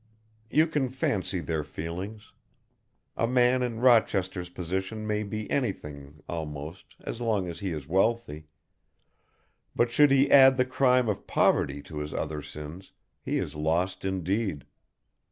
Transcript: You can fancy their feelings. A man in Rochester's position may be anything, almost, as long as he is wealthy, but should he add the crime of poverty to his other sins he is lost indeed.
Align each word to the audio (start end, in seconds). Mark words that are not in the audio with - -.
You 0.49 0.65
can 0.65 0.89
fancy 0.89 1.41
their 1.41 1.63
feelings. 1.63 2.33
A 3.15 3.27
man 3.27 3.61
in 3.61 3.81
Rochester's 3.81 4.49
position 4.49 5.05
may 5.05 5.21
be 5.21 5.47
anything, 5.51 6.23
almost, 6.27 6.95
as 7.01 7.21
long 7.21 7.47
as 7.47 7.59
he 7.59 7.69
is 7.71 7.87
wealthy, 7.87 8.47
but 9.75 9.91
should 9.91 10.09
he 10.09 10.31
add 10.31 10.57
the 10.57 10.65
crime 10.65 11.07
of 11.07 11.27
poverty 11.27 11.83
to 11.83 11.99
his 11.99 12.15
other 12.15 12.41
sins 12.41 12.93
he 13.21 13.37
is 13.37 13.53
lost 13.53 14.03
indeed. 14.03 14.65